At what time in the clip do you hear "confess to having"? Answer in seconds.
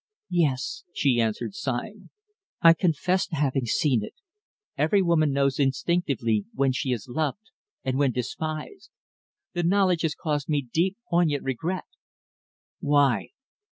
2.73-3.67